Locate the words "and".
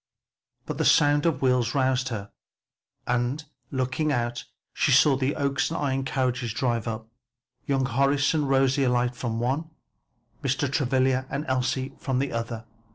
3.05-3.45, 5.69-5.77, 8.33-8.49, 11.29-11.45